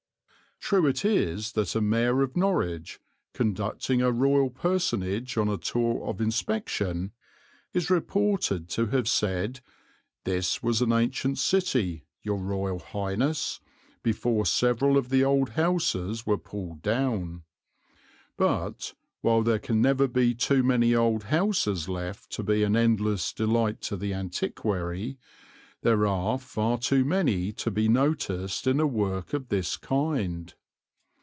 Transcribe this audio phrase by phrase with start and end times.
[0.63, 2.99] True it is that a mayor of Norwich,
[3.33, 7.11] conducting a royal personage on a tour of inspection,
[7.73, 9.59] is reported to have said
[10.23, 13.59] "this was an ancient city, Your Royal Highness,
[14.03, 17.41] before several of the old houses were pulled down,"
[18.37, 23.33] but, while there can never be too many old houses left to be an endless
[23.33, 25.17] delight to the antiquary,
[25.83, 30.53] there are far too many to be noticed in a work of this kind.